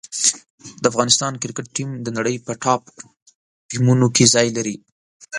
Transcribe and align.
د 0.81 0.83
افغانستان 0.91 1.33
کرکټ 1.41 1.67
ټیم 1.75 1.89
د 2.05 2.07
نړۍ 2.17 2.35
په 2.45 2.51
ټاپ 2.63 2.81
ټیمونو 3.69 4.07
کې 4.15 4.25
ځای 4.35 4.47
لري. 4.57 4.75